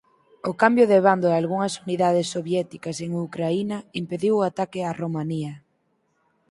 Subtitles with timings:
[0.49, 5.53] O cambio de bando dalgunhas unidades soviéticas en Ucraína impediu o ataque a Romanía.